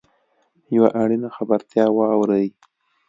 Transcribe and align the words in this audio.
یوه 0.75 0.89
اړینه 1.01 1.29
خبرتیا 1.35 1.85
واورﺉ. 1.93 2.51